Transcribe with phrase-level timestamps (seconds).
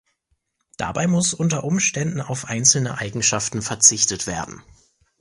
[0.77, 4.63] Dabei muss unter Umständen auf einzelne Eigenschaften verzichtet werden.